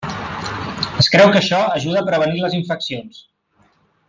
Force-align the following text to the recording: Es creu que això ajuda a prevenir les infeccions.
Es 1.03 1.09
creu 1.15 1.29
que 1.35 1.39
això 1.41 1.59
ajuda 1.77 2.01
a 2.01 2.05
prevenir 2.09 2.43
les 2.47 2.59
infeccions. 2.65 3.23